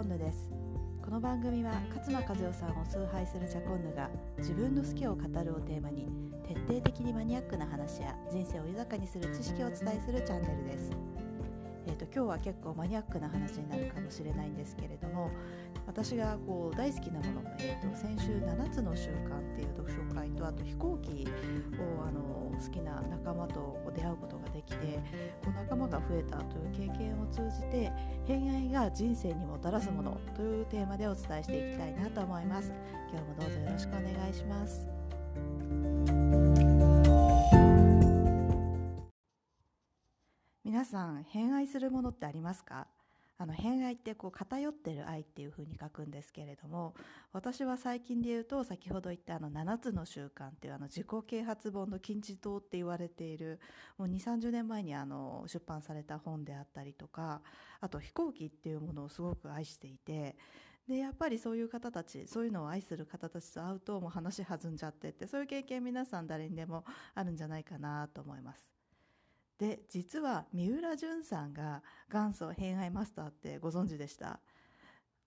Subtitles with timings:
[0.00, 0.48] コンヌです。
[1.04, 6.08] この番組は勝間和代さんを崇拝するチャコンヌが自分の好きを語るをテーマに
[6.42, 10.90] 徹底的にマニアックな話や人生を豊かにする知識をお伝えするチャンネルです。
[11.86, 15.30] えーと、今日は結構マニアックな話になるかもしれないんですけれども
[15.90, 21.26] 私がこう大好きなもの、えーと、先週「7つの習慣」っていう読書会とあと飛行機
[21.80, 22.20] をあの
[22.56, 25.00] 好きな仲間と出会うことができて
[25.44, 27.92] こう仲間が増えたという経験を通じて
[28.24, 32.72] 偏愛が人生にもたらすものというテーマでお伝えしていきたいなと思います。
[33.10, 34.86] 今日もどうぞよろしくお願いします。
[40.62, 42.86] 皆さん偏愛するものってありますか？
[43.40, 46.92] あの偏愛ってこう偏ってる愛っていう風に書くんですけれども
[47.32, 53.58] 私は最近で言うと先ほど言ったあの7つの習慣っていうあの自己啓発本の金字塔って言われている
[53.96, 57.40] もう2 3 0年前にあの出版された本であったりとか
[57.80, 60.36] あと飛行機っていうものをすごく愛していて
[60.86, 68.79] でやっぱりそういう方たちそういうのを愛する方たちと会うともう話弾んじゃってってそういう経験皆さん誰にでもあるんじゃないかなと思います。
[69.60, 74.40] で実は三浦淳さんが元祖偏愛マスターってご存知でした？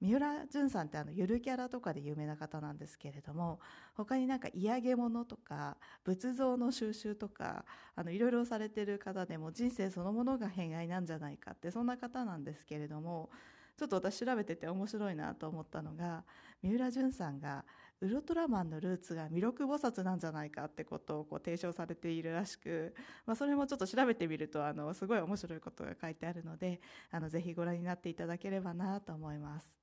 [0.02, 3.60] 三浦淳さんってあのゆるキャラとかで有名な方なんですけれども
[3.94, 7.64] 他になんか嫌げ物とか仏像の収集とか
[7.96, 13.30] あのいろいろされてる方でも人生そのものが偏愛なんじゃないかってそんな方なんですけれども
[13.78, 16.24] ちょっと私調べてて面白いなと思ったのが
[16.64, 17.64] 三浦淳さんが
[18.04, 22.94] ウルトラマンのルーツが弥勒菩薩なんじゃないかってことをこう提唱されているらしく、
[23.26, 26.82] まあ、それもちょっと調べてみるとあのすごい面白いことが書いてあるので
[27.12, 29.80] あのぜひご覧になっていただければなと思います。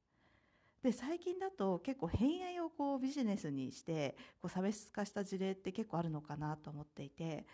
[0.83, 7.47] で最近だと結構偏愛をこうビジネスにしてこう差別化した事例って結構あるのかなと思っていて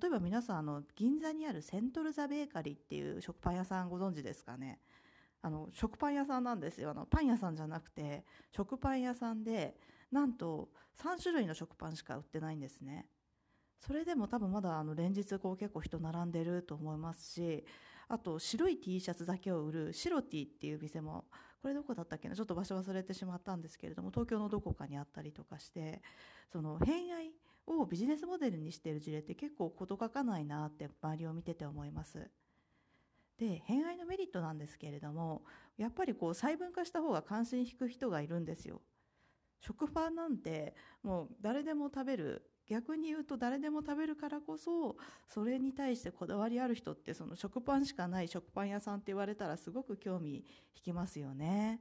[0.00, 4.78] 例えば皆さんあの銀座にあるセントルザ・ベーカリーっていう食パン屋さんご存知ですかね？
[5.42, 6.90] あの食パン屋さんなんですよ。
[6.90, 9.76] あのパン屋さんじゃなくて食パン屋さんで
[10.12, 10.68] なんと
[11.02, 13.08] 3種類の食パンしか売ってないんですね
[13.80, 17.64] それでも多分まだあの連日こう結構人並んでると思いますし
[18.08, 21.24] あと白い T シャツだけを売る白 T っていう店も
[21.62, 22.34] これどこだったっけな？
[22.34, 26.02] ちょっと場所忘れてしまったんですけれども東京のどこかにあったりとかして
[26.52, 27.30] その偏愛
[27.66, 32.28] をビジネスモデルにしている事例って結構事欠かないなって周りを見てて思います。
[33.38, 35.42] で偏愛のメリットなんですけれども
[35.78, 38.82] やっぱりこう細分化した方が関心引く人がいるんですよ。
[39.62, 44.96] 食パンなんてもう誰でも食べる逆に言うと誰でも食べるからこそ
[45.28, 50.44] それに対してこだわりある人ってその食パンしかない食パン屋さんって言われたらすごく興味引
[50.84, 51.80] きますよね。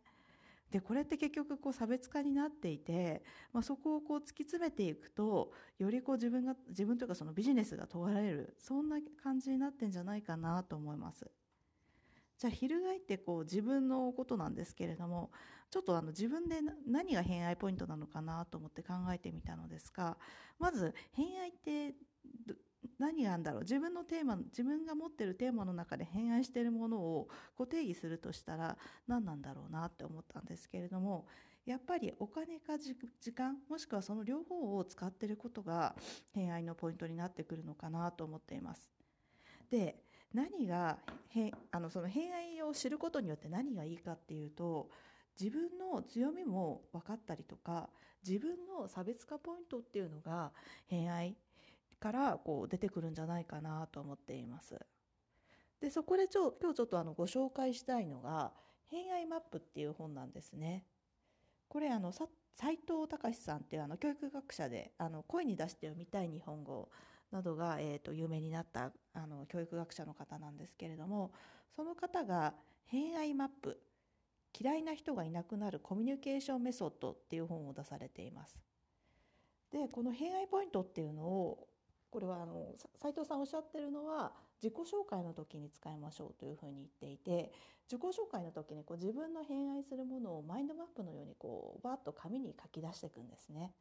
[0.71, 11.29] でこれって結局こう差別化になっていて、まあ、そこをこう突き詰めていくとよりこう自分が自分というかそのビジネスが問われるそんな感じになってんじゃないかなと思います。
[12.41, 15.29] じゃあ翻ってこう自分のことなんですけれども
[15.69, 16.55] ちょっとあの自分で
[16.87, 20.17] 何が偏愛ポイントなのかなと思って考えてみたのですが
[20.57, 21.93] まず偏愛って
[22.97, 23.61] 何があるんだろう？
[23.61, 28.75] 自分のテーマ自分が持ってるテーマの中で偏愛してるものをこう定義するとしたら
[29.07, 31.27] 何なんだろうなって思ったんですけれども
[31.67, 32.95] やっぱりお金か時
[33.31, 35.95] 間もしくはその両方を使ってることが
[36.33, 38.89] 偏愛のポイントになってくるのかなと思っています。
[39.69, 40.03] で
[40.33, 40.97] 何が
[41.71, 44.89] あのその偏愛を知ることによって何がいいかっていうと
[45.39, 47.89] 自分の強みも分かったりとか
[48.27, 50.51] 自分の差別化ポイントっていうのが
[50.87, 51.35] 偏愛
[51.99, 54.79] からこう出てくるんじゃないかなと思っています。
[55.79, 58.53] でそこでちょ今日ちょっとあのご紹介したいのが
[58.85, 60.85] 「偏愛マップ」っていう本なんですね。
[61.67, 62.27] これあの斉
[62.75, 66.89] 藤隆さんっていうあの教育学者であの声に出して読みたい日本語
[67.31, 71.31] などが、えーと、有名になったあの教育学者の方なんですけれども
[71.75, 72.53] その方が
[72.85, 73.81] 「偏愛マップ
[74.59, 78.59] 嫌いな人がいなくなるコミュニケーションメソッド」っていう本を出されています。
[79.71, 81.67] でこの偏愛ポイントっていうのを
[82.09, 87.53] これはあの斉藤さんおっしゃってるのは自己紹介の時に使いましょうというふうに言っていて
[87.89, 93.73] 自己紹介の時にこう自分の偏愛するものをマインドマップのようにこうバーッと紙に書き出していくんですね。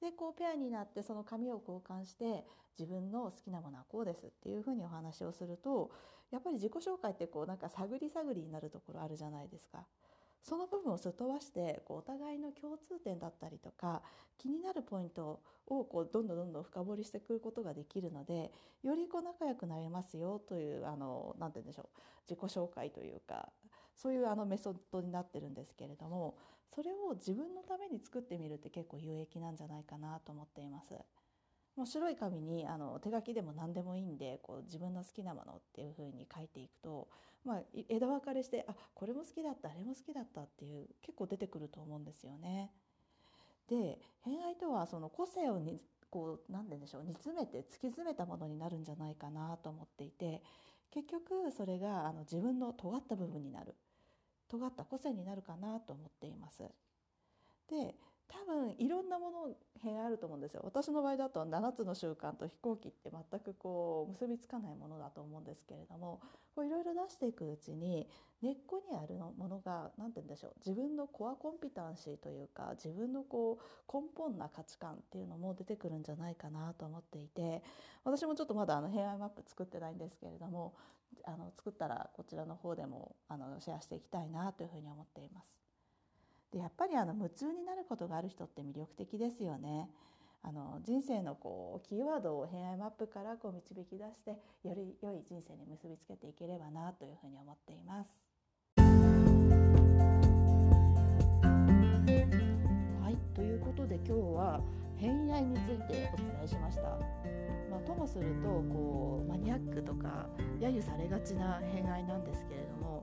[0.00, 2.44] でこうペアになってその紙を交換して
[2.78, 5.90] 自分の好きなものはこうですっていうふうにお話をすると
[6.30, 9.86] やっぱり自己紹介ってこうなんか探り探りになるところあるじゃないですか。
[10.42, 14.02] その部分をすっ飛ばしてこうお互いの共通点だったりとか
[14.38, 18.52] 気になるポイントをこうどんどんどんどん深掘りしてくることができるので
[18.82, 21.88] よりこう仲良くなれますよというあのなんて言うんでしょう
[22.30, 23.50] 自己紹介というか
[23.94, 26.36] そういうあのメソッドになってるんですけれども
[26.74, 30.94] それを自分のために作ってみるって結構有益なんじゃないかなと思っています。
[31.76, 37.06] もう白い紙にあの手書きでも何でもいいんでこう自分の好きなものっていう風に書いていくと、
[37.44, 42.72] まあ、枝分かれしてあこれも好きだったあれも好きだったっていう結構出てくると思うんですよね。
[43.68, 45.80] で偏愛とはその個性をに
[46.10, 50.42] こう何て言うんでしょう煮詰めて突き詰めたものになるんじゃないかなと思っていて
[50.90, 53.76] 結局それがあの自分の尖った部分になる
[54.48, 56.62] 尖った個性になるかなと思っています。
[57.68, 57.94] で
[58.28, 66.20] 多分いろんなもの変あると思うんですよ私の場合だと7つの習慣と飛行機って全くこう結びつかないものだと思うんですけれども
[66.54, 68.06] こういろいろ出していくうちに
[68.42, 77.62] 根っこにあるものが何て言うんでしょう自分のコアコンピタンシーというか自分のこう根本な価値観っていうのも出てくるんじゃないかなと思っていて
[78.04, 80.74] 私もちょっとまだあの偏愛マップ作ってないんですけれども
[81.24, 85.58] あの作ったらこちらの方でもあのシェアしていきたいなというふうに思っています。
[86.52, 89.90] でやっぱりあの夢中になることがある人って魅力的ですよね。
[90.42, 94.30] あの人生のこうキーワードを偏愛マップからこう導き出して
[94.62, 98.10] より良い人生に結びつけていければなというふうに思っています。
[103.02, 104.60] はいということで今日は
[104.96, 106.67] 偏愛についてお伝えしました。
[107.88, 110.28] ともするとこうマニアックとか
[110.60, 113.02] 揶揄されがちな偏愛なんですけれども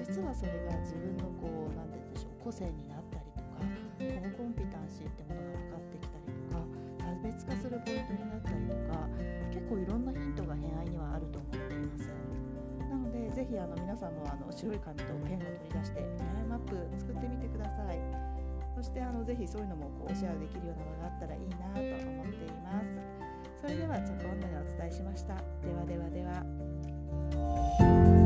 [0.00, 3.60] 実はそれが自分のこう何て言うんでしょう個性になったりとか
[4.32, 6.64] コンピタンシーってものが分かってきたりとか
[7.04, 9.04] 差別化するポイントになったりとか
[9.52, 12.08] 結構いろんなヒントが偏愛にはあると思っています。
[12.88, 18.00] なのでぜひあの皆さんもあの白い紙とペンを取り出して偏愛マップ作ってみてください。
[18.74, 23.21] そしてあのぜひそういうのもこうシェアできるような場があったらいいなと思っています。
[23.62, 25.36] それではチョコ女でお伝えしました。
[25.36, 28.21] ではではでは。